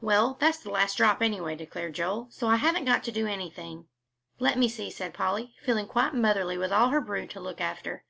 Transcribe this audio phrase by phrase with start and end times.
[0.00, 3.86] "Well, that's the last drop, anyway," declared Joel, "so I haven't got to do anything."
[4.40, 8.02] "Let me see," said Polly, feeling quite motherly with all her brood to look after.